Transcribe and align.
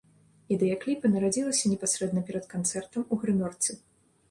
Ідэя 0.53 0.77
кліпа 0.85 1.11
нарадзілася 1.15 1.71
непасрэдна 1.75 2.25
перад 2.31 2.49
канцэртам 2.57 3.07
у 3.13 3.23
грымёрцы. 3.25 3.81